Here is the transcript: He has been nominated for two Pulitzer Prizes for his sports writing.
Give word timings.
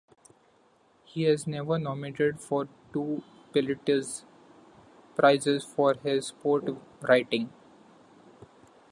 He 1.05 1.25
has 1.25 1.45
been 1.45 1.83
nominated 1.83 2.39
for 2.41 2.67
two 2.91 3.21
Pulitzer 3.53 4.23
Prizes 5.15 5.63
for 5.63 5.93
his 5.93 6.25
sports 6.29 6.71
writing. 7.03 7.53